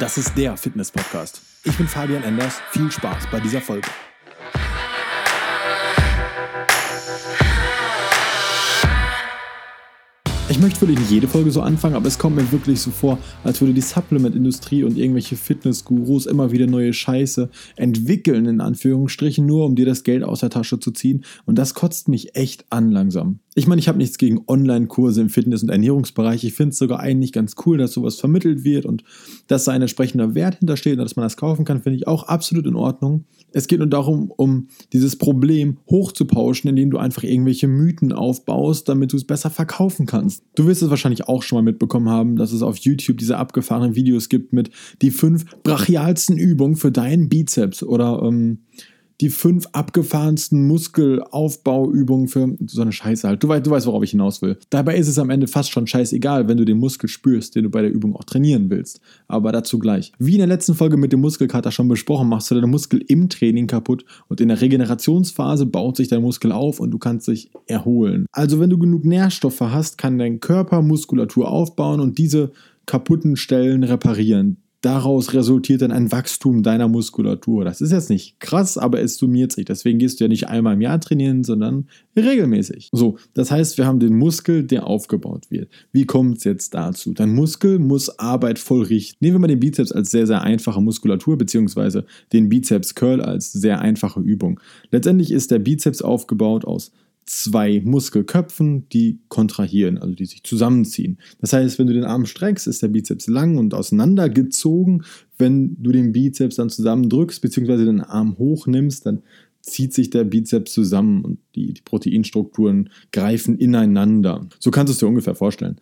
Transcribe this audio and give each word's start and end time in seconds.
Das 0.00 0.16
ist 0.16 0.34
der 0.34 0.56
Fitness-Podcast. 0.56 1.42
Ich 1.62 1.76
bin 1.76 1.86
Fabian 1.86 2.22
Enders. 2.22 2.54
Viel 2.70 2.90
Spaß 2.90 3.24
bei 3.30 3.38
dieser 3.38 3.60
Folge. 3.60 3.86
Ich 10.48 10.58
möchte 10.58 10.80
wirklich 10.80 10.98
nicht 11.00 11.10
jede 11.10 11.28
Folge 11.28 11.50
so 11.50 11.60
anfangen, 11.60 11.96
aber 11.96 12.08
es 12.08 12.18
kommt 12.18 12.36
mir 12.36 12.50
wirklich 12.50 12.80
so 12.80 12.90
vor, 12.90 13.18
als 13.44 13.60
würde 13.60 13.74
die 13.74 13.82
Supplement-Industrie 13.82 14.84
und 14.84 14.96
irgendwelche 14.96 15.36
Fitness-Gurus 15.36 16.24
immer 16.24 16.50
wieder 16.50 16.66
neue 16.66 16.94
Scheiße 16.94 17.50
entwickeln, 17.76 18.46
in 18.46 18.62
Anführungsstrichen, 18.62 19.44
nur 19.44 19.66
um 19.66 19.76
dir 19.76 19.84
das 19.84 20.02
Geld 20.02 20.24
aus 20.24 20.40
der 20.40 20.48
Tasche 20.48 20.80
zu 20.80 20.92
ziehen. 20.92 21.26
Und 21.44 21.56
das 21.56 21.74
kotzt 21.74 22.08
mich 22.08 22.36
echt 22.36 22.64
an 22.70 22.90
langsam. 22.90 23.40
Ich 23.56 23.66
meine, 23.66 23.80
ich 23.80 23.88
habe 23.88 23.98
nichts 23.98 24.16
gegen 24.16 24.42
Online-Kurse 24.46 25.20
im 25.20 25.28
Fitness- 25.28 25.64
und 25.64 25.70
Ernährungsbereich. 25.70 26.44
Ich 26.44 26.54
finde 26.54 26.70
es 26.70 26.78
sogar 26.78 27.00
eigentlich 27.00 27.32
ganz 27.32 27.56
cool, 27.66 27.78
dass 27.78 27.92
sowas 27.92 28.14
vermittelt 28.16 28.62
wird 28.62 28.86
und 28.86 29.02
dass 29.48 29.64
da 29.64 29.72
ein 29.72 29.82
entsprechender 29.82 30.36
Wert 30.36 30.60
hintersteht 30.60 30.98
und 30.98 31.04
dass 31.04 31.16
man 31.16 31.24
das 31.24 31.36
kaufen 31.36 31.64
kann, 31.64 31.82
finde 31.82 31.96
ich 31.96 32.06
auch 32.06 32.24
absolut 32.24 32.66
in 32.66 32.76
Ordnung. 32.76 33.24
Es 33.52 33.66
geht 33.66 33.80
nur 33.80 33.88
darum, 33.88 34.30
um 34.36 34.68
dieses 34.92 35.16
Problem 35.16 35.78
hochzupauschen, 35.90 36.70
indem 36.70 36.90
du 36.90 36.98
einfach 36.98 37.24
irgendwelche 37.24 37.66
Mythen 37.66 38.12
aufbaust, 38.12 38.88
damit 38.88 39.12
du 39.12 39.16
es 39.16 39.24
besser 39.24 39.50
verkaufen 39.50 40.06
kannst. 40.06 40.44
Du 40.54 40.66
wirst 40.66 40.82
es 40.82 40.90
wahrscheinlich 40.90 41.26
auch 41.26 41.42
schon 41.42 41.56
mal 41.56 41.62
mitbekommen 41.62 42.08
haben, 42.08 42.36
dass 42.36 42.52
es 42.52 42.62
auf 42.62 42.76
YouTube 42.76 43.18
diese 43.18 43.36
abgefahrenen 43.36 43.96
Videos 43.96 44.28
gibt 44.28 44.52
mit 44.52 44.70
die 45.02 45.10
fünf 45.10 45.44
brachialsten 45.64 46.38
Übungen 46.38 46.76
für 46.76 46.92
deinen 46.92 47.28
Bizeps 47.28 47.82
oder 47.82 48.22
ähm, 48.22 48.60
die 49.20 49.28
fünf 49.28 49.66
abgefahrensten 49.72 50.66
Muskelaufbauübungen 50.66 52.28
für 52.28 52.56
so 52.66 52.80
eine 52.80 52.92
Scheiße 52.92 53.28
halt. 53.28 53.42
Du, 53.42 53.48
weißt, 53.48 53.66
du 53.66 53.70
weißt, 53.70 53.86
worauf 53.86 54.02
ich 54.02 54.12
hinaus 54.12 54.40
will. 54.40 54.58
Dabei 54.70 54.96
ist 54.96 55.08
es 55.08 55.18
am 55.18 55.30
Ende 55.30 55.46
fast 55.46 55.70
schon 55.70 55.86
scheißegal, 55.86 56.48
wenn 56.48 56.56
du 56.56 56.64
den 56.64 56.78
Muskel 56.78 57.08
spürst, 57.08 57.54
den 57.54 57.64
du 57.64 57.70
bei 57.70 57.82
der 57.82 57.92
Übung 57.92 58.16
auch 58.16 58.24
trainieren 58.24 58.70
willst. 58.70 59.00
Aber 59.28 59.52
dazu 59.52 59.78
gleich. 59.78 60.12
Wie 60.18 60.32
in 60.32 60.38
der 60.38 60.46
letzten 60.46 60.74
Folge 60.74 60.96
mit 60.96 61.12
dem 61.12 61.20
Muskelkater 61.20 61.70
schon 61.70 61.88
besprochen, 61.88 62.28
machst 62.28 62.50
du 62.50 62.54
deinen 62.54 62.70
Muskel 62.70 63.04
im 63.08 63.28
Training 63.28 63.66
kaputt 63.66 64.04
und 64.28 64.40
in 64.40 64.48
der 64.48 64.60
Regenerationsphase 64.60 65.66
baut 65.66 65.96
sich 65.96 66.08
dein 66.08 66.22
Muskel 66.22 66.52
auf 66.52 66.80
und 66.80 66.90
du 66.90 66.98
kannst 66.98 67.28
dich 67.28 67.50
erholen. 67.66 68.26
Also 68.32 68.58
wenn 68.58 68.70
du 68.70 68.78
genug 68.78 69.04
Nährstoffe 69.04 69.60
hast, 69.60 69.98
kann 69.98 70.18
dein 70.18 70.40
Körper 70.40 70.80
Muskulatur 70.80 71.50
aufbauen 71.50 72.00
und 72.00 72.16
diese 72.16 72.52
kaputten 72.86 73.36
Stellen 73.36 73.84
reparieren 73.84 74.56
daraus 74.80 75.34
resultiert 75.34 75.82
dann 75.82 75.92
ein 75.92 76.10
Wachstum 76.10 76.62
deiner 76.62 76.88
Muskulatur. 76.88 77.64
Das 77.64 77.80
ist 77.80 77.92
jetzt 77.92 78.10
nicht 78.10 78.40
krass, 78.40 78.78
aber 78.78 79.00
es 79.00 79.16
summiert 79.16 79.52
sich. 79.52 79.64
Deswegen 79.64 79.98
gehst 79.98 80.20
du 80.20 80.24
ja 80.24 80.28
nicht 80.28 80.48
einmal 80.48 80.74
im 80.74 80.80
Jahr 80.80 81.00
trainieren, 81.00 81.44
sondern 81.44 81.88
regelmäßig. 82.16 82.88
So, 82.92 83.18
das 83.34 83.50
heißt, 83.50 83.78
wir 83.78 83.86
haben 83.86 84.00
den 84.00 84.16
Muskel, 84.16 84.64
der 84.64 84.86
aufgebaut 84.86 85.50
wird. 85.50 85.70
Wie 85.92 86.06
kommt 86.06 86.38
es 86.38 86.44
jetzt 86.44 86.74
dazu? 86.74 87.12
Dein 87.12 87.34
Muskel 87.34 87.78
muss 87.78 88.18
Arbeit 88.18 88.58
vollrichten. 88.58 89.18
Nehmen 89.20 89.36
wir 89.36 89.40
mal 89.40 89.46
den 89.48 89.60
Bizeps 89.60 89.92
als 89.92 90.10
sehr, 90.10 90.26
sehr 90.26 90.42
einfache 90.42 90.80
Muskulatur, 90.80 91.36
beziehungsweise 91.36 92.06
den 92.32 92.48
Bizeps 92.48 92.94
Curl 92.94 93.20
als 93.20 93.52
sehr 93.52 93.80
einfache 93.80 94.20
Übung. 94.20 94.60
Letztendlich 94.90 95.30
ist 95.30 95.50
der 95.50 95.58
Bizeps 95.58 96.02
aufgebaut 96.02 96.64
aus 96.64 96.92
zwei 97.26 97.80
Muskelköpfen, 97.84 98.88
die 98.88 99.20
kontrahieren, 99.28 99.98
also 99.98 100.14
die 100.14 100.26
sich 100.26 100.42
zusammenziehen. 100.42 101.18
Das 101.40 101.52
heißt, 101.52 101.78
wenn 101.78 101.86
du 101.86 101.92
den 101.92 102.04
Arm 102.04 102.26
streckst, 102.26 102.66
ist 102.66 102.82
der 102.82 102.88
Bizeps 102.88 103.28
lang 103.28 103.56
und 103.56 103.74
auseinandergezogen. 103.74 105.04
Wenn 105.38 105.76
du 105.80 105.92
den 105.92 106.12
Bizeps 106.12 106.56
dann 106.56 106.70
zusammendrückst, 106.70 107.40
beziehungsweise 107.40 107.84
den 107.84 108.00
Arm 108.00 108.36
hochnimmst, 108.38 109.06
dann 109.06 109.22
zieht 109.62 109.94
sich 109.94 110.10
der 110.10 110.24
Bizeps 110.24 110.72
zusammen 110.72 111.24
und 111.24 111.38
die, 111.54 111.74
die 111.74 111.82
Proteinstrukturen 111.82 112.90
greifen 113.12 113.58
ineinander. 113.58 114.48
So 114.58 114.70
kannst 114.70 114.90
du 114.90 114.92
es 114.92 114.98
dir 114.98 115.06
ungefähr 115.06 115.34
vorstellen. 115.34 115.80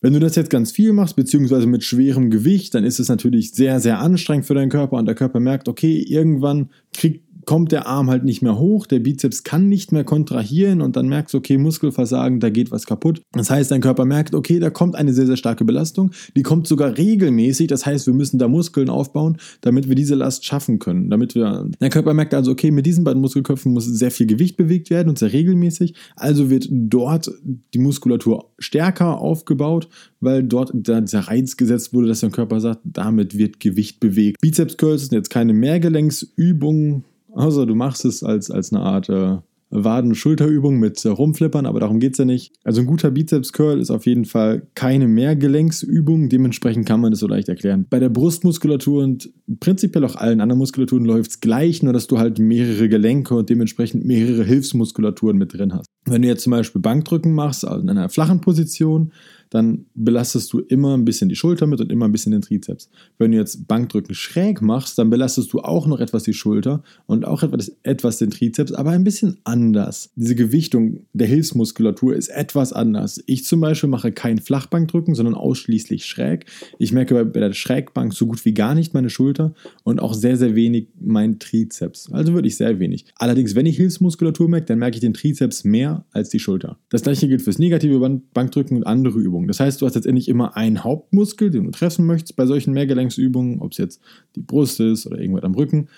Wenn 0.00 0.14
du 0.14 0.18
das 0.18 0.34
jetzt 0.34 0.50
ganz 0.50 0.72
viel 0.72 0.92
machst, 0.92 1.14
beziehungsweise 1.14 1.68
mit 1.68 1.84
schwerem 1.84 2.28
Gewicht, 2.28 2.74
dann 2.74 2.82
ist 2.82 2.98
es 2.98 3.08
natürlich 3.08 3.52
sehr, 3.52 3.78
sehr 3.78 4.00
anstrengend 4.00 4.46
für 4.46 4.54
deinen 4.54 4.68
Körper 4.68 4.96
und 4.96 5.06
der 5.06 5.14
Körper 5.14 5.38
merkt, 5.38 5.68
okay, 5.68 5.96
irgendwann 5.96 6.70
kriegt 6.92 7.24
kommt 7.44 7.72
der 7.72 7.86
Arm 7.86 8.10
halt 8.10 8.24
nicht 8.24 8.42
mehr 8.42 8.58
hoch, 8.58 8.86
der 8.86 9.00
Bizeps 9.00 9.42
kann 9.42 9.68
nicht 9.68 9.92
mehr 9.92 10.04
kontrahieren 10.04 10.80
und 10.80 10.96
dann 10.96 11.08
merkst 11.08 11.34
du, 11.34 11.38
okay, 11.38 11.58
Muskelversagen, 11.58 12.40
da 12.40 12.50
geht 12.50 12.70
was 12.70 12.86
kaputt. 12.86 13.22
Das 13.32 13.50
heißt, 13.50 13.70
dein 13.70 13.80
Körper 13.80 14.04
merkt, 14.04 14.34
okay, 14.34 14.58
da 14.58 14.70
kommt 14.70 14.94
eine 14.96 15.12
sehr, 15.12 15.26
sehr 15.26 15.36
starke 15.36 15.64
Belastung, 15.64 16.12
die 16.36 16.42
kommt 16.42 16.66
sogar 16.66 16.96
regelmäßig, 16.96 17.66
das 17.66 17.86
heißt, 17.86 18.06
wir 18.06 18.14
müssen 18.14 18.38
da 18.38 18.48
Muskeln 18.48 18.90
aufbauen, 18.90 19.38
damit 19.60 19.88
wir 19.88 19.94
diese 19.94 20.14
Last 20.14 20.44
schaffen 20.44 20.78
können, 20.78 21.10
damit 21.10 21.34
wir, 21.34 21.68
der 21.80 21.90
Körper 21.90 22.14
merkt 22.14 22.34
also, 22.34 22.50
okay, 22.50 22.70
mit 22.70 22.86
diesen 22.86 23.04
beiden 23.04 23.20
Muskelköpfen 23.20 23.72
muss 23.72 23.86
sehr 23.86 24.10
viel 24.10 24.26
Gewicht 24.26 24.56
bewegt 24.56 24.90
werden 24.90 25.08
und 25.08 25.18
sehr 25.18 25.32
regelmäßig, 25.32 25.94
also 26.16 26.50
wird 26.50 26.68
dort 26.70 27.30
die 27.74 27.78
Muskulatur 27.78 28.52
stärker 28.58 29.18
aufgebaut, 29.18 29.88
weil 30.20 30.42
dort 30.42 30.72
dieser 30.74 31.20
Reiz 31.20 31.56
gesetzt 31.56 31.92
wurde, 31.92 32.08
dass 32.08 32.20
dein 32.20 32.32
Körper 32.32 32.60
sagt, 32.60 32.80
damit 32.84 33.36
wird 33.36 33.60
Gewicht 33.60 34.00
bewegt. 34.00 34.40
Bizeps 34.40 34.76
Curls 34.76 35.02
sind 35.02 35.12
jetzt 35.12 35.30
keine 35.30 35.52
Mehrgelenksübungen, 35.52 37.04
also 37.34 37.64
du 37.66 37.74
machst 37.74 38.04
es 38.04 38.22
als, 38.22 38.50
als 38.50 38.72
eine 38.72 38.82
Art 38.82 39.08
äh, 39.08 39.38
Waden-Schulterübung 39.72 40.78
mit 40.78 41.04
äh, 41.04 41.08
Rumflippern, 41.08 41.66
aber 41.66 41.80
darum 41.80 41.98
geht 41.98 42.12
es 42.12 42.18
ja 42.18 42.24
nicht. 42.24 42.52
Also 42.62 42.82
ein 42.82 42.86
guter 42.86 43.10
Bizeps-Curl 43.10 43.80
ist 43.80 43.90
auf 43.90 44.06
jeden 44.06 44.24
Fall 44.24 44.68
keine 44.74 45.08
Mehrgelenksübung, 45.08 46.28
dementsprechend 46.28 46.86
kann 46.86 47.00
man 47.00 47.10
das 47.10 47.20
so 47.20 47.26
leicht 47.26 47.48
erklären. 47.48 47.86
Bei 47.88 47.98
der 47.98 48.10
Brustmuskulatur 48.10 49.02
und 49.02 49.30
prinzipiell 49.60 50.04
auch 50.04 50.16
allen 50.16 50.40
anderen 50.40 50.58
Muskulaturen 50.58 51.04
läuft 51.04 51.30
es 51.30 51.40
gleich, 51.40 51.82
nur 51.82 51.92
dass 51.92 52.06
du 52.06 52.18
halt 52.18 52.38
mehrere 52.38 52.88
Gelenke 52.88 53.34
und 53.34 53.48
dementsprechend 53.48 54.04
mehrere 54.04 54.44
Hilfsmuskulaturen 54.44 55.38
mit 55.38 55.54
drin 55.54 55.72
hast. 55.72 55.86
Wenn 56.04 56.22
du 56.22 56.28
jetzt 56.28 56.42
zum 56.42 56.50
Beispiel 56.50 56.82
Bankdrücken 56.82 57.32
machst, 57.32 57.66
also 57.66 57.80
in 57.80 57.88
einer 57.88 58.08
flachen 58.08 58.40
Position, 58.40 59.12
dann 59.52 59.84
belastest 59.94 60.50
du 60.54 60.60
immer 60.60 60.96
ein 60.96 61.04
bisschen 61.04 61.28
die 61.28 61.36
Schulter 61.36 61.66
mit 61.66 61.78
und 61.78 61.92
immer 61.92 62.06
ein 62.06 62.12
bisschen 62.12 62.32
den 62.32 62.40
Trizeps. 62.40 62.88
Wenn 63.18 63.32
du 63.32 63.36
jetzt 63.36 63.68
Bankdrücken 63.68 64.14
schräg 64.14 64.62
machst, 64.62 64.98
dann 64.98 65.10
belastest 65.10 65.52
du 65.52 65.60
auch 65.60 65.86
noch 65.86 66.00
etwas 66.00 66.22
die 66.22 66.32
Schulter 66.32 66.82
und 67.04 67.26
auch 67.26 67.42
etwas, 67.42 67.70
etwas 67.82 68.16
den 68.16 68.30
Trizeps, 68.30 68.72
aber 68.72 68.92
ein 68.92 69.04
bisschen 69.04 69.36
anders. 69.44 70.10
Diese 70.16 70.34
Gewichtung 70.34 71.00
der 71.12 71.26
Hilfsmuskulatur 71.26 72.16
ist 72.16 72.28
etwas 72.28 72.72
anders. 72.72 73.22
Ich 73.26 73.44
zum 73.44 73.60
Beispiel 73.60 73.90
mache 73.90 74.10
kein 74.10 74.38
Flachbankdrücken, 74.38 75.14
sondern 75.14 75.34
ausschließlich 75.34 76.06
schräg. 76.06 76.46
Ich 76.78 76.92
merke 76.92 77.22
bei 77.26 77.40
der 77.40 77.52
Schrägbank 77.52 78.14
so 78.14 78.26
gut 78.26 78.42
wie 78.46 78.54
gar 78.54 78.74
nicht 78.74 78.94
meine 78.94 79.10
Schulter 79.10 79.52
und 79.84 80.00
auch 80.00 80.14
sehr, 80.14 80.38
sehr 80.38 80.54
wenig 80.54 80.88
mein 80.98 81.38
Trizeps. 81.38 82.10
Also 82.10 82.32
wirklich 82.32 82.56
sehr 82.56 82.78
wenig. 82.78 83.04
Allerdings, 83.16 83.54
wenn 83.54 83.66
ich 83.66 83.76
Hilfsmuskulatur 83.76 84.48
merke, 84.48 84.66
dann 84.66 84.78
merke 84.78 84.96
ich 84.96 85.02
den 85.02 85.12
Trizeps 85.12 85.64
mehr 85.64 86.06
als 86.10 86.30
die 86.30 86.38
Schulter. 86.38 86.78
Das 86.88 87.02
gleiche 87.02 87.28
gilt 87.28 87.42
fürs 87.42 87.58
negative 87.58 87.98
Bankdrücken 88.32 88.78
und 88.78 88.86
andere 88.86 89.18
Übungen. 89.18 89.41
Übungen. 89.42 89.48
Das 89.48 89.60
heißt, 89.60 89.80
du 89.80 89.86
hast 89.86 89.94
letztendlich 89.94 90.28
immer 90.28 90.56
einen 90.56 90.84
Hauptmuskel, 90.84 91.50
den 91.50 91.64
du 91.64 91.70
treffen 91.70 92.06
möchtest 92.06 92.36
bei 92.36 92.46
solchen 92.46 92.72
Mehrgelenksübungen, 92.72 93.60
ob 93.60 93.72
es 93.72 93.78
jetzt 93.78 94.00
die 94.36 94.40
Brust 94.40 94.80
ist 94.80 95.06
oder 95.06 95.18
irgendwas 95.18 95.44
am 95.44 95.54
Rücken. 95.54 95.88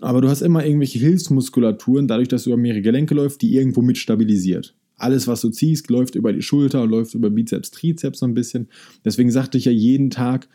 Aber 0.00 0.20
du 0.20 0.28
hast 0.28 0.42
immer 0.42 0.64
irgendwelche 0.64 0.98
Hilfsmuskulaturen, 0.98 2.08
dadurch, 2.08 2.28
dass 2.28 2.44
du 2.44 2.50
über 2.50 2.56
mehrere 2.56 2.82
Gelenke 2.82 3.14
läufst, 3.14 3.42
die 3.42 3.54
irgendwo 3.54 3.82
mit 3.82 3.98
stabilisiert. 3.98 4.74
Alles, 4.96 5.26
was 5.26 5.40
du 5.40 5.50
ziehst, 5.50 5.90
läuft 5.90 6.14
über 6.14 6.32
die 6.32 6.42
Schulter, 6.42 6.86
läuft 6.86 7.14
über 7.14 7.30
Bizeps, 7.30 7.70
Trizeps 7.70 8.20
so 8.20 8.26
ein 8.26 8.34
bisschen. 8.34 8.68
Deswegen 9.04 9.30
sagte 9.30 9.58
ich 9.58 9.64
ja 9.64 9.72
jeden 9.72 10.10
Tag, 10.10 10.48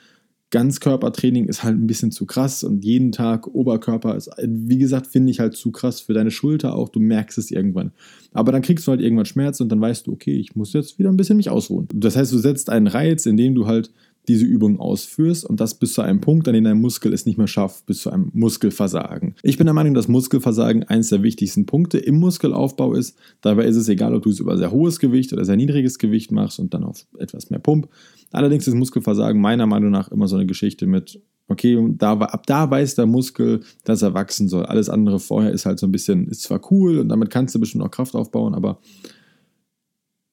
Ganzkörpertraining 0.50 1.46
ist 1.47 1.63
halt 1.63 1.75
ein 1.75 1.88
bisschen 1.88 2.12
zu 2.12 2.25
krass 2.25 2.63
und 2.63 2.85
jeden 2.85 3.12
Tag 3.12 3.47
Oberkörper 3.47 4.16
ist, 4.16 4.30
wie 4.41 4.78
gesagt, 4.78 5.08
finde 5.08 5.30
ich 5.30 5.41
halt 5.41 5.56
zu 5.56 5.72
krass 5.72 6.00
für 6.00 6.13
deine 6.13 6.31
Schulter 6.31 6.74
auch. 6.74 6.88
Du 6.88 7.02
merkst 7.02 7.38
es 7.38 7.52
irgendwann. 7.52 7.91
Aber 8.31 8.53
dann 8.53 8.62
kriegst 8.62 8.88
du 8.88 8.91
halt 8.91 9.02
irgendwann 9.02 9.25
Schmerz 9.25 9.59
und 9.59 9.69
dann 9.69 9.81
weißt 9.81 10.08
du, 10.08 10.13
okay, 10.13 10.38
ich 10.38 10.56
muss 10.56 10.72
jetzt 10.72 11.00
wieder 11.00 11.09
ein 11.09 11.18
bisschen 11.18 11.35
mich 11.35 11.50
ausruhen. 11.50 11.88
Das 11.94 12.16
heißt, 12.16 12.31
du 12.31 12.38
setzt 12.38 12.69
einen 12.69 12.88
Reiz, 12.88 13.25
indem 13.25 13.56
du 13.56 13.68
halt 13.68 13.91
diese 14.27 14.45
Übung 14.45 14.79
ausführst 14.79 15.45
und 15.45 15.59
das 15.59 15.75
bis 15.75 15.93
zu 15.93 16.01
einem 16.01 16.19
Punkt, 16.19 16.47
an 16.47 16.53
dem 16.53 16.63
dein 16.63 16.81
Muskel 16.81 17.13
es 17.13 17.25
nicht 17.25 17.38
mehr 17.38 17.47
schafft, 17.47 17.85
bis 17.85 18.01
zu 18.01 18.09
einem 18.09 18.29
Muskelversagen. 18.33 19.35
Ich 19.41 19.57
bin 19.57 19.65
der 19.65 19.73
Meinung, 19.73 19.93
dass 19.93 20.07
Muskelversagen 20.07 20.83
eines 20.83 21.09
der 21.09 21.23
wichtigsten 21.23 21.65
Punkte 21.65 21.97
im 21.97 22.19
Muskelaufbau 22.19 22.93
ist. 22.93 23.17
Dabei 23.41 23.66
ist 23.66 23.77
es 23.77 23.87
egal, 23.87 24.13
ob 24.16 24.23
du 24.23 24.29
es 24.29 24.39
über 24.39 24.57
sehr 24.57 24.71
hohes 24.71 24.99
Gewicht 24.99 25.31
oder 25.31 25.45
sehr 25.45 25.55
niedriges 25.55 25.97
Gewicht 25.97 26.31
machst 26.31 26.59
und 26.59 26.73
dann 26.73 26.83
auf 26.83 27.05
etwas 27.17 27.49
mehr 27.49 27.59
Pump. 27.59 27.87
Allerdings 28.31 28.67
ist 28.67 28.73
Muskelversagen 28.73 29.39
meiner 29.39 29.66
Meinung 29.66 29.91
nach 29.91 30.09
immer 30.11 30.28
so 30.28 30.35
eine 30.35 30.46
Geschichte 30.46 30.85
mit, 30.87 31.22
okay, 31.47 31.78
da, 31.97 32.13
ab 32.13 32.46
da 32.46 32.69
weiß 32.69 32.96
der 32.96 33.05
Muskel, 33.05 33.61
dass 33.85 34.02
er 34.02 34.13
wachsen 34.13 34.49
soll. 34.49 34.66
Alles 34.66 34.90
andere 34.90 35.19
vorher 35.19 35.52
ist 35.52 35.66
halt 35.66 35.79
so 35.79 35.87
ein 35.87 35.91
bisschen, 35.91 36.28
ist 36.28 36.43
zwar 36.43 36.59
cool 36.72 36.99
und 36.99 37.09
damit 37.09 37.29
kannst 37.29 37.55
du 37.55 37.59
bestimmt 37.59 37.84
auch 37.85 37.91
Kraft 37.91 38.16
aufbauen, 38.16 38.53
aber 38.53 38.79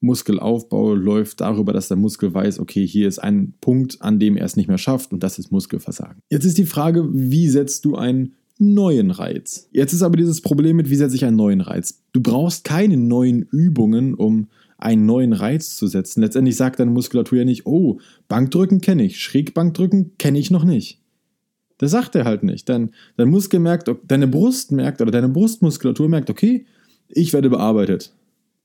Muskelaufbau 0.04 0.94
läuft 0.94 1.40
darüber, 1.40 1.72
dass 1.72 1.88
der 1.88 1.96
Muskel 1.96 2.32
weiß, 2.32 2.60
okay, 2.60 2.86
hier 2.86 3.08
ist 3.08 3.18
ein 3.18 3.54
Punkt, 3.60 4.00
an 4.00 4.18
dem 4.18 4.36
er 4.36 4.44
es 4.44 4.56
nicht 4.56 4.68
mehr 4.68 4.78
schafft 4.78 5.12
und 5.12 5.22
das 5.22 5.38
ist 5.38 5.50
Muskelversagen. 5.50 6.20
Jetzt 6.30 6.44
ist 6.44 6.58
die 6.58 6.66
Frage, 6.66 7.08
wie 7.12 7.48
setzt 7.48 7.84
du 7.84 7.96
einen 7.96 8.34
neuen 8.58 9.10
Reiz? 9.10 9.68
Jetzt 9.72 9.92
ist 9.92 10.02
aber 10.02 10.16
dieses 10.16 10.40
Problem 10.40 10.76
mit, 10.76 10.90
wie 10.90 10.96
setze 10.96 11.16
ich 11.16 11.24
einen 11.24 11.36
neuen 11.36 11.60
Reiz? 11.60 12.02
Du 12.12 12.20
brauchst 12.20 12.64
keine 12.64 12.96
neuen 12.96 13.42
Übungen, 13.42 14.14
um 14.14 14.48
einen 14.78 15.06
neuen 15.06 15.32
Reiz 15.32 15.76
zu 15.76 15.86
setzen. 15.86 16.20
Letztendlich 16.20 16.56
sagt 16.56 16.78
deine 16.78 16.90
Muskulatur 16.90 17.38
ja 17.38 17.44
nicht, 17.44 17.66
oh, 17.66 17.98
Bankdrücken 18.28 18.80
kenne 18.80 19.04
ich, 19.04 19.20
Schrägbankdrücken 19.20 20.12
kenne 20.18 20.38
ich 20.38 20.50
noch 20.50 20.64
nicht. 20.64 21.00
Das 21.78 21.90
sagt 21.90 22.14
er 22.14 22.24
halt 22.24 22.42
nicht. 22.42 22.68
Dein, 22.68 22.90
dein 23.16 23.30
Muskel 23.30 23.60
merkt, 23.60 23.90
deine 24.06 24.28
Brust 24.28 24.72
merkt 24.72 25.00
oder 25.00 25.10
deine 25.10 25.28
Brustmuskulatur 25.28 26.08
merkt, 26.08 26.30
okay, 26.30 26.66
ich 27.08 27.32
werde 27.32 27.50
bearbeitet. 27.50 28.12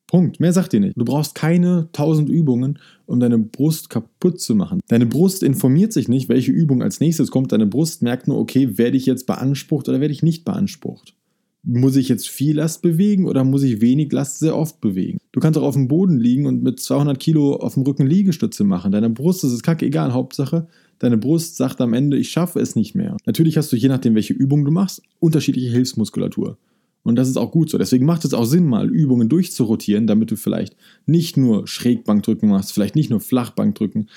Punkt. 0.09 0.39
Mehr 0.39 0.53
sagt 0.53 0.73
dir 0.73 0.79
nicht. 0.79 0.97
Du 0.97 1.05
brauchst 1.05 1.35
keine 1.35 1.87
1000 1.93 2.29
Übungen, 2.29 2.79
um 3.05 3.19
deine 3.19 3.37
Brust 3.37 3.91
kaputt 3.91 4.41
zu 4.41 4.55
machen. 4.55 4.79
Deine 4.87 5.05
Brust 5.05 5.43
informiert 5.43 5.93
sich 5.93 6.07
nicht, 6.07 6.29
welche 6.29 6.51
Übung 6.51 6.81
als 6.81 6.99
nächstes 6.99 7.29
kommt. 7.29 7.51
Deine 7.51 7.67
Brust 7.67 8.01
merkt 8.01 8.27
nur, 8.27 8.39
okay, 8.39 8.79
werde 8.79 8.97
ich 8.97 9.05
jetzt 9.05 9.27
beansprucht 9.27 9.87
oder 9.87 10.01
werde 10.01 10.11
ich 10.11 10.23
nicht 10.23 10.45
beansprucht. 10.45 11.13
Muss 11.61 11.95
ich 11.95 12.09
jetzt 12.09 12.27
viel 12.27 12.55
Last 12.55 12.81
bewegen 12.81 13.27
oder 13.27 13.43
muss 13.43 13.61
ich 13.61 13.81
wenig 13.81 14.11
Last 14.11 14.39
sehr 14.39 14.57
oft 14.57 14.81
bewegen? 14.81 15.19
Du 15.31 15.39
kannst 15.39 15.59
auch 15.59 15.63
auf 15.63 15.75
dem 15.75 15.87
Boden 15.87 16.19
liegen 16.19 16.47
und 16.47 16.63
mit 16.63 16.79
200 16.79 17.19
Kilo 17.19 17.57
auf 17.57 17.75
dem 17.75 17.83
Rücken 17.83 18.07
Liegestütze 18.07 18.63
machen. 18.63 18.91
Deiner 18.91 19.09
Brust 19.09 19.43
ist 19.43 19.51
es 19.51 19.61
kacke 19.61 19.85
egal. 19.85 20.13
Hauptsache, 20.13 20.67
deine 20.97 21.17
Brust 21.17 21.55
sagt 21.55 21.81
am 21.81 21.93
Ende, 21.93 22.17
ich 22.17 22.31
schaffe 22.31 22.59
es 22.59 22.75
nicht 22.75 22.95
mehr. 22.95 23.15
Natürlich 23.27 23.57
hast 23.57 23.71
du 23.71 23.75
je 23.75 23.89
nachdem, 23.89 24.15
welche 24.15 24.33
Übung 24.33 24.65
du 24.65 24.71
machst, 24.71 25.03
unterschiedliche 25.19 25.69
Hilfsmuskulatur. 25.69 26.57
Und 27.03 27.15
das 27.15 27.29
ist 27.29 27.37
auch 27.37 27.51
gut 27.51 27.69
so. 27.69 27.77
Deswegen 27.77 28.05
macht 28.05 28.25
es 28.25 28.33
auch 28.33 28.45
Sinn, 28.45 28.65
mal 28.65 28.89
Übungen 28.89 29.29
durchzurotieren, 29.29 30.07
damit 30.07 30.31
du 30.31 30.35
vielleicht 30.35 30.75
nicht 31.05 31.37
nur 31.37 31.67
Schrägbankdrücken 31.67 32.49
machst, 32.49 32.73
vielleicht 32.73 32.95
nicht 32.95 33.09
nur 33.09 33.21
Flachbankdrücken, 33.21 34.09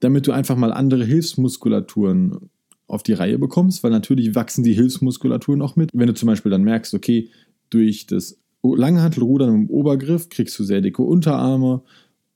damit 0.00 0.26
du 0.26 0.32
einfach 0.32 0.56
mal 0.56 0.72
andere 0.72 1.04
Hilfsmuskulaturen 1.04 2.50
auf 2.86 3.02
die 3.02 3.14
Reihe 3.14 3.38
bekommst, 3.38 3.82
weil 3.82 3.90
natürlich 3.90 4.34
wachsen 4.34 4.62
die 4.62 4.74
Hilfsmuskulaturen 4.74 5.62
auch 5.62 5.76
mit. 5.76 5.90
Wenn 5.92 6.06
du 6.06 6.14
zum 6.14 6.28
Beispiel 6.28 6.50
dann 6.50 6.62
merkst, 6.62 6.94
okay, 6.94 7.30
durch 7.70 8.06
das 8.06 8.38
Langhantelrudern 8.62 9.54
im 9.54 9.70
Obergriff 9.70 10.28
kriegst 10.28 10.58
du 10.58 10.64
sehr 10.64 10.80
dicke 10.80 11.02
Unterarme, 11.02 11.82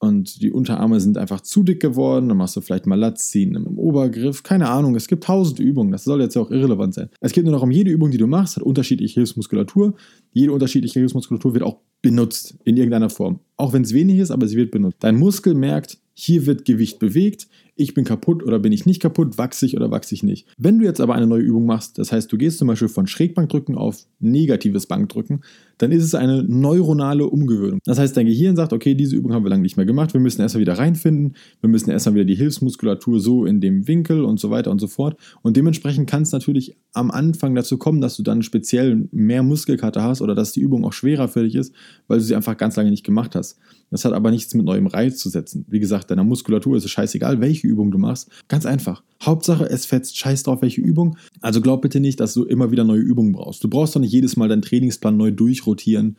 und 0.00 0.40
die 0.40 0.50
Unterarme 0.50 0.98
sind 0.98 1.18
einfach 1.18 1.42
zu 1.42 1.62
dick 1.62 1.80
geworden, 1.80 2.28
dann 2.28 2.38
machst 2.38 2.56
du 2.56 2.62
vielleicht 2.62 2.86
mal 2.86 2.98
Latziehen 2.98 3.54
im 3.54 3.78
Obergriff, 3.78 4.42
keine 4.42 4.70
Ahnung, 4.70 4.96
es 4.96 5.06
gibt 5.06 5.24
tausende 5.24 5.62
Übungen, 5.62 5.92
das 5.92 6.04
soll 6.04 6.22
jetzt 6.22 6.34
ja 6.34 6.40
auch 6.40 6.50
irrelevant 6.50 6.94
sein. 6.94 7.10
Es 7.20 7.32
geht 7.32 7.44
nur 7.44 7.52
noch 7.52 7.62
um 7.62 7.70
jede 7.70 7.90
Übung, 7.90 8.10
die 8.10 8.16
du 8.16 8.26
machst, 8.26 8.56
hat 8.56 8.62
unterschiedliche 8.62 9.20
Hilfsmuskulatur. 9.20 9.94
Jede 10.32 10.52
unterschiedliche 10.52 10.98
Hilfsmuskulatur 11.00 11.52
wird 11.52 11.64
auch 11.64 11.76
benutzt 12.00 12.56
in 12.64 12.78
irgendeiner 12.78 13.10
Form. 13.10 13.40
Auch 13.58 13.74
wenn 13.74 13.82
es 13.82 13.92
wenig 13.92 14.18
ist, 14.18 14.30
aber 14.30 14.48
sie 14.48 14.56
wird 14.56 14.70
benutzt. 14.70 14.96
Dein 15.00 15.18
Muskel 15.18 15.54
merkt, 15.54 15.98
hier 16.14 16.46
wird 16.46 16.64
Gewicht 16.64 16.98
bewegt, 16.98 17.48
ich 17.76 17.94
bin 17.94 18.04
kaputt 18.04 18.42
oder 18.42 18.58
bin 18.58 18.72
ich 18.72 18.86
nicht 18.86 19.00
kaputt, 19.00 19.38
wachse 19.38 19.66
ich 19.66 19.76
oder 19.76 19.90
wachse 19.90 20.14
ich 20.14 20.22
nicht. 20.22 20.46
Wenn 20.58 20.78
du 20.78 20.84
jetzt 20.84 21.00
aber 21.00 21.14
eine 21.14 21.26
neue 21.26 21.42
Übung 21.42 21.66
machst, 21.66 21.98
das 21.98 22.12
heißt, 22.12 22.30
du 22.30 22.38
gehst 22.38 22.58
zum 22.58 22.68
Beispiel 22.68 22.88
von 22.88 23.06
Schrägbankdrücken 23.06 23.76
auf 23.76 24.06
negatives 24.18 24.86
Bankdrücken, 24.86 25.40
dann 25.78 25.92
ist 25.92 26.04
es 26.04 26.14
eine 26.14 26.42
neuronale 26.42 27.26
Umgewöhnung. 27.26 27.80
Das 27.84 27.98
heißt, 27.98 28.14
dein 28.16 28.26
Gehirn 28.26 28.54
sagt, 28.54 28.72
okay, 28.74 28.94
diese 28.94 29.16
Übung 29.16 29.32
haben 29.32 29.44
wir 29.44 29.50
lange 29.50 29.62
nicht 29.62 29.78
mehr 29.78 29.86
gemacht, 29.86 30.12
wir 30.12 30.20
müssen 30.20 30.42
erstmal 30.42 30.60
wieder 30.60 30.78
reinfinden, 30.78 31.36
wir 31.60 31.70
müssen 31.70 31.90
erstmal 31.90 32.16
wieder 32.16 32.26
die 32.26 32.34
Hilfsmuskulatur 32.34 33.18
so 33.18 33.46
in 33.46 33.60
dem 33.60 33.88
Winkel 33.88 34.24
und 34.24 34.38
so 34.38 34.50
weiter 34.50 34.70
und 34.70 34.78
so 34.78 34.88
fort. 34.88 35.18
Und 35.40 35.56
dementsprechend 35.56 36.08
kann 36.08 36.22
es 36.22 36.32
natürlich 36.32 36.76
am 36.92 37.10
Anfang 37.10 37.54
dazu 37.54 37.78
kommen, 37.78 38.02
dass 38.02 38.16
du 38.16 38.22
dann 38.22 38.42
speziell 38.42 39.08
mehr 39.10 39.42
Muskelkater 39.42 40.02
hast 40.02 40.20
oder 40.20 40.34
dass 40.34 40.52
die 40.52 40.60
Übung 40.60 40.84
auch 40.84 40.92
schwerer 40.92 41.28
für 41.28 41.44
dich 41.44 41.54
ist, 41.54 41.74
weil 42.08 42.18
du 42.18 42.24
sie 42.24 42.36
einfach 42.36 42.56
ganz 42.56 42.76
lange 42.76 42.90
nicht 42.90 43.04
gemacht 43.04 43.34
hast. 43.34 43.58
Das 43.90 44.04
hat 44.04 44.12
aber 44.12 44.30
nichts 44.30 44.54
mit 44.54 44.64
neuem 44.64 44.86
Reiz 44.86 45.18
zu 45.18 45.28
setzen. 45.28 45.64
Wie 45.68 45.80
gesagt, 45.80 46.10
deiner 46.10 46.24
Muskulatur 46.24 46.76
ist 46.76 46.84
es 46.84 46.90
scheißegal, 46.90 47.40
welche 47.40 47.66
Übung 47.70 47.90
du 47.90 47.98
machst. 47.98 48.28
Ganz 48.48 48.66
einfach. 48.66 49.02
Hauptsache, 49.22 49.64
es 49.64 49.86
fetzt 49.86 50.16
scheiß 50.16 50.42
drauf, 50.44 50.62
welche 50.62 50.80
Übung. 50.80 51.16
Also 51.40 51.60
glaub 51.60 51.82
bitte 51.82 52.00
nicht, 52.00 52.20
dass 52.20 52.34
du 52.34 52.44
immer 52.44 52.70
wieder 52.70 52.84
neue 52.84 53.00
Übungen 53.00 53.32
brauchst. 53.32 53.62
Du 53.62 53.68
brauchst 53.68 53.94
doch 53.94 54.00
nicht 54.00 54.12
jedes 54.12 54.36
Mal 54.36 54.48
deinen 54.48 54.62
Trainingsplan 54.62 55.16
neu 55.16 55.30
durchrotieren 55.30 56.16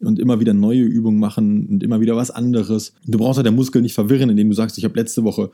und 0.00 0.18
immer 0.18 0.40
wieder 0.40 0.52
neue 0.52 0.82
Übungen 0.82 1.18
machen 1.18 1.66
und 1.66 1.82
immer 1.82 2.00
wieder 2.00 2.16
was 2.16 2.30
anderes. 2.30 2.92
Du 3.06 3.18
brauchst 3.18 3.38
ja 3.38 3.42
den 3.42 3.54
Muskel 3.54 3.82
nicht 3.82 3.94
verwirren, 3.94 4.30
indem 4.30 4.50
du 4.50 4.54
sagst, 4.54 4.76
ich 4.78 4.84
habe 4.84 4.98
letzte 4.98 5.24
Woche 5.24 5.50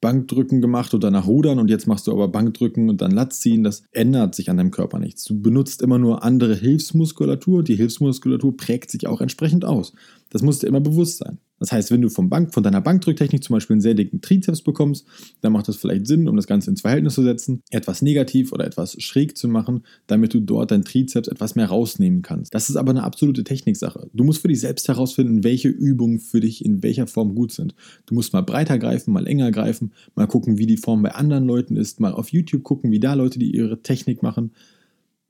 Bankdrücken 0.00 0.62
gemacht 0.62 0.94
und 0.94 1.04
danach 1.04 1.26
Rudern 1.26 1.58
und 1.58 1.68
jetzt 1.68 1.86
machst 1.86 2.06
du 2.06 2.12
aber 2.12 2.28
Bankdrücken 2.28 2.88
und 2.88 3.02
dann 3.02 3.10
Latz 3.10 3.40
ziehen. 3.40 3.62
Das 3.62 3.82
ändert 3.92 4.34
sich 4.34 4.48
an 4.48 4.56
deinem 4.56 4.70
Körper 4.70 4.98
nichts. 4.98 5.24
Du 5.24 5.38
benutzt 5.38 5.82
immer 5.82 5.98
nur 5.98 6.24
andere 6.24 6.54
Hilfsmuskulatur. 6.54 7.62
Die 7.62 7.76
Hilfsmuskulatur 7.76 8.56
prägt 8.56 8.90
sich 8.90 9.06
auch 9.06 9.20
entsprechend 9.20 9.64
aus. 9.64 9.92
Das 10.30 10.42
muss 10.42 10.60
dir 10.60 10.68
immer 10.68 10.80
bewusst 10.80 11.18
sein. 11.18 11.38
Das 11.60 11.70
heißt, 11.72 11.90
wenn 11.90 12.00
du 12.00 12.08
vom 12.08 12.28
Bank, 12.28 12.52
von 12.52 12.62
deiner 12.62 12.80
Bankdrücktechnik 12.80 13.44
zum 13.44 13.54
Beispiel 13.54 13.74
einen 13.74 13.82
sehr 13.82 13.94
dicken 13.94 14.20
Trizeps 14.20 14.62
bekommst, 14.62 15.06
dann 15.42 15.52
macht 15.52 15.68
das 15.68 15.76
vielleicht 15.76 16.06
Sinn, 16.06 16.28
um 16.28 16.36
das 16.36 16.46
Ganze 16.46 16.70
ins 16.70 16.80
Verhältnis 16.80 17.14
zu 17.14 17.22
setzen, 17.22 17.62
etwas 17.70 18.02
negativ 18.02 18.52
oder 18.52 18.64
etwas 18.64 19.00
schräg 19.00 19.36
zu 19.36 19.46
machen, 19.46 19.84
damit 20.06 20.34
du 20.34 20.40
dort 20.40 20.70
dein 20.70 20.82
Trizeps 20.82 21.28
etwas 21.28 21.54
mehr 21.54 21.66
rausnehmen 21.66 22.22
kannst. 22.22 22.54
Das 22.54 22.70
ist 22.70 22.76
aber 22.76 22.90
eine 22.90 23.04
absolute 23.04 23.44
Techniksache. 23.44 24.08
Du 24.14 24.24
musst 24.24 24.40
für 24.40 24.48
dich 24.48 24.60
selbst 24.60 24.88
herausfinden, 24.88 25.44
welche 25.44 25.68
Übungen 25.68 26.18
für 26.18 26.40
dich 26.40 26.64
in 26.64 26.82
welcher 26.82 27.06
Form 27.06 27.34
gut 27.34 27.52
sind. 27.52 27.74
Du 28.06 28.14
musst 28.14 28.32
mal 28.32 28.40
breiter 28.40 28.78
greifen, 28.78 29.12
mal 29.12 29.26
enger 29.26 29.50
greifen, 29.50 29.92
mal 30.14 30.26
gucken, 30.26 30.58
wie 30.58 30.66
die 30.66 30.78
Form 30.78 31.02
bei 31.02 31.14
anderen 31.14 31.44
Leuten 31.44 31.76
ist, 31.76 32.00
mal 32.00 32.12
auf 32.12 32.30
YouTube 32.30 32.62
gucken, 32.62 32.90
wie 32.90 33.00
da 33.00 33.14
Leute, 33.14 33.38
die 33.38 33.54
ihre 33.54 33.82
Technik 33.82 34.22
machen. 34.22 34.52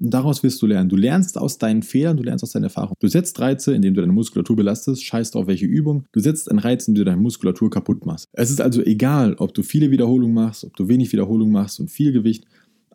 Und 0.00 0.14
daraus 0.14 0.42
wirst 0.42 0.60
du 0.62 0.66
lernen. 0.66 0.88
Du 0.88 0.96
lernst 0.96 1.36
aus 1.36 1.58
deinen 1.58 1.82
Fehlern, 1.82 2.16
du 2.16 2.22
lernst 2.22 2.42
aus 2.42 2.52
deiner 2.52 2.66
Erfahrung. 2.66 2.96
Du 3.00 3.08
setzt 3.08 3.38
Reize, 3.38 3.74
indem 3.74 3.94
du 3.94 4.00
deine 4.00 4.12
Muskulatur 4.12 4.56
belastest, 4.56 5.04
scheißt 5.04 5.36
auf 5.36 5.46
welche 5.46 5.66
Übung. 5.66 6.04
Du 6.12 6.20
setzt 6.20 6.50
einen 6.50 6.58
Reiz, 6.58 6.88
indem 6.88 7.04
du 7.04 7.10
deine 7.10 7.20
Muskulatur 7.20 7.70
kaputt 7.70 8.06
machst. 8.06 8.26
Es 8.32 8.50
ist 8.50 8.60
also 8.60 8.82
egal, 8.82 9.34
ob 9.34 9.52
du 9.54 9.62
viele 9.62 9.90
Wiederholungen 9.90 10.34
machst, 10.34 10.64
ob 10.64 10.74
du 10.76 10.88
wenig 10.88 11.12
Wiederholungen 11.12 11.52
machst 11.52 11.80
und 11.80 11.90
viel 11.90 12.12
Gewicht. 12.12 12.44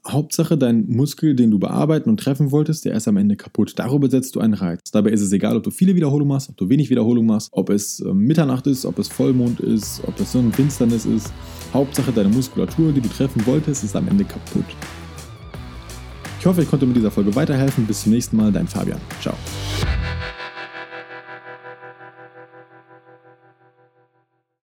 Hauptsache, 0.07 0.55
dein 0.55 0.87
Muskel, 0.87 1.35
den 1.35 1.49
du 1.49 1.57
bearbeiten 1.57 2.09
und 2.09 2.19
treffen 2.19 2.51
wolltest, 2.51 2.85
der 2.85 2.93
ist 2.93 3.07
am 3.07 3.17
Ende 3.17 3.35
kaputt. 3.35 3.73
Darüber 3.75 4.07
setzt 4.07 4.35
du 4.35 4.39
einen 4.39 4.53
Reiz. 4.53 4.79
Dabei 4.91 5.09
ist 5.09 5.21
es 5.21 5.31
egal, 5.31 5.57
ob 5.57 5.63
du 5.63 5.71
viele 5.71 5.95
Wiederholungen 5.95 6.27
machst, 6.27 6.49
ob 6.49 6.57
du 6.57 6.69
wenig 6.69 6.91
Wiederholungen 6.91 7.27
machst, 7.27 7.49
ob 7.51 7.71
es 7.71 8.01
äh, 8.01 8.13
Mitternacht 8.13 8.67
ist, 8.67 8.85
ob 8.85 8.99
es 8.99 9.07
Vollmond 9.07 9.59
ist, 9.61 10.01
ob 10.05 10.19
es 10.19 10.31
so 10.31 10.39
ein 10.39 10.53
Finsternis 10.53 11.05
ist. 11.05 11.33
Hauptsache, 11.73 12.11
deine 12.11 12.29
Muskulatur, 12.29 12.91
die 12.91 13.01
du 13.01 13.09
treffen 13.09 13.43
wolltest, 13.47 13.83
ist 13.83 13.95
am 13.95 14.07
Ende 14.07 14.25
kaputt. 14.25 14.65
Ich 16.45 16.47
hoffe, 16.47 16.61
ich 16.61 16.69
konnte 16.69 16.85
mit 16.85 16.95
dieser 16.95 17.09
Folge 17.09 17.33
weiterhelfen. 17.33 17.87
Bis 17.87 18.03
zum 18.03 18.11
nächsten 18.11 18.37
Mal, 18.37 18.51
dein 18.51 18.67
Fabian. 18.67 18.99
Ciao. 19.19 19.33